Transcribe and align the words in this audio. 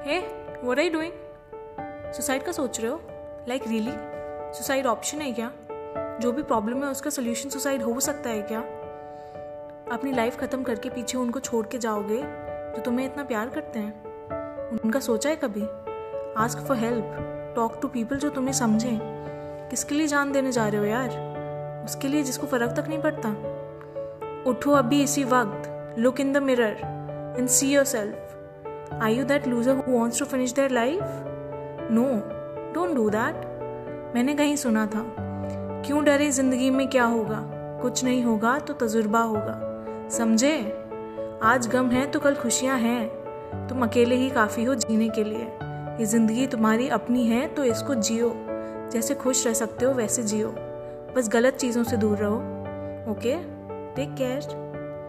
Hey 0.00 0.20
are 0.64 0.78
you 0.78 0.90
doing? 0.90 1.10
Suicide 2.16 2.42
का 2.42 2.52
सोच 2.52 2.80
रहे 2.80 2.90
हो? 2.90 3.00
लाइक 3.48 3.68
रियली 3.68 3.92
सुसाइड 4.58 4.86
ऑप्शन 4.86 5.18
है 5.18 5.32
क्या? 5.32 5.52
जो 6.18 6.32
भी 6.32 6.42
प्रॉब्लम 6.42 6.84
है, 6.84 6.90
उसका 6.90 7.10
सोल्यूशन 7.10 7.48
सुसाइड 7.48 7.82
हो 7.82 8.00
सकता 8.00 8.30
है 8.30 8.42
क्या? 8.42 8.60
अपनी 9.92 10.12
लाइफ 10.12 10.40
ख़त्म 10.40 10.62
करके 10.62 10.88
पीछे 10.88 11.18
उनको 11.18 11.40
छोड़ 11.40 11.66
के 11.66 11.78
जाओगे, 11.78 12.22
जो 12.76 12.82
तुम्हें 12.82 13.06
इतना 13.06 13.24
प्यार 13.24 13.48
करते 13.48 13.78
हैं? 13.78 14.04
उनका 14.84 15.00
सोचा 15.00 15.30
है 15.30 15.36
कभी? 15.36 15.62
Ask 16.36 16.58
for 16.58 16.76
help 16.76 17.04
talk 17.56 17.78
to 17.82 17.88
people 17.88 18.16
जो 18.16 18.28
तुम्हें 18.28 18.52
समझें. 18.52 18.98
किसके 19.70 19.94
लिए 19.94 20.06
जान 20.06 20.32
देने 20.32 20.52
जा 20.52 20.68
रहे 20.68 20.80
हो 20.80 20.86
यार? 20.86 21.10
उसके 21.84 22.08
लिए 22.08 22.22
जिसको 22.22 22.46
फ़र्क 22.46 22.70
तक 22.70 22.88
नहीं 22.88 23.02
पड़ता। 23.02 23.28
उठो 24.50 24.72
अभी 24.72 25.02
इसी 25.02 25.24
वक्त. 25.24 25.96
Look 25.98 26.20
in 26.20 26.32
the 26.32 26.36
mirror 26.36 26.76
and 27.38 27.48
see 27.48 27.74
yourself 27.84 28.36
I 28.92 29.14
you 29.14 29.24
that 29.24 29.46
loser 29.48 29.76
who 29.76 29.92
wants 29.92 30.18
to 30.18 30.24
finish 30.24 30.52
their 30.52 30.70
life 30.70 31.00
no 31.90 32.04
don't 32.74 32.94
do 32.94 33.08
that 33.10 34.14
मैंने 34.14 34.34
कहीं 34.34 34.56
सुना 34.56 34.86
था। 34.86 35.04
क्यों 35.86 36.04
डरे 36.04 36.30
ज़िंदगी 36.30 36.70
में 36.70 36.86
क्या 36.88 37.04
होगा? 37.04 37.40
कुछ 37.82 38.04
नहीं 38.04 38.22
होगा 38.24 38.58
तो 38.58 38.74
तजुर्बा 38.74 39.20
होगा। 39.20 40.08
समझे? 40.08 40.56
आज 41.42 41.66
गम 41.68 41.90
है 41.90 42.06
तो 42.06 42.20
कल 42.20 42.34
खुशियाँ 42.34 42.78
हैं। 42.78 43.66
तुम 43.68 43.82
अकेले 43.82 44.14
ही 44.14 44.30
काफ़ी 44.30 44.64
हो 44.64 44.74
जीने 44.74 45.08
के 45.08 45.24
लिए। 45.24 45.46
ये 46.00 46.04
ज़िंदगी 46.06 46.46
तुम्हारी 46.46 46.88
अपनी 46.88 47.24
है 47.26 47.46
तो 47.48 47.64
इसको 47.64 47.94
जियो। 47.94 48.32
जैसे 48.92 49.14
खुश 49.14 49.46
रह 49.46 49.52
सकते 49.54 49.84
हो 49.84 49.92
वैसे 49.92 50.22
जियो। 50.22 50.48
बस 51.16 51.28
गलत 51.28 51.56
चीज़ों 51.56 51.84
से 51.84 51.96
दूर 51.96 52.18
रहो। 52.18 52.36
Okay 53.12 53.36
take 53.94 54.14
care 54.14 54.40